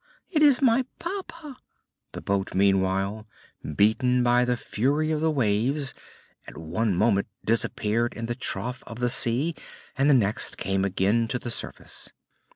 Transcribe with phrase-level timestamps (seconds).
[0.31, 1.57] It is my papa!"
[2.13, 3.27] The boat, meanwhile,
[3.75, 5.93] beaten by the fury of the waves,
[6.47, 9.53] at one moment disappeared in the trough of the sea,
[9.95, 12.09] and the next came again to the surface.